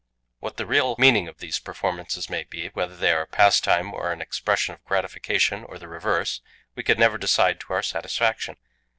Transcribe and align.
What 0.39 0.57
the 0.57 0.65
real 0.65 0.95
meaning 0.97 1.27
of 1.27 1.37
these 1.37 1.59
performances 1.59 2.27
may 2.27 2.43
be, 2.43 2.69
whether 2.69 2.97
they 2.97 3.11
are 3.11 3.21
a 3.21 3.27
pastime, 3.27 3.93
or 3.93 4.11
an 4.11 4.19
expression 4.19 4.73
of 4.73 4.83
gratification 4.83 5.63
or 5.63 5.77
the 5.77 5.87
reverse, 5.87 6.41
we 6.73 6.81
could 6.81 6.97
never 6.97 7.19
decide 7.19 7.59
to 7.59 7.73
our 7.73 7.83
satisfaction. 7.83 8.57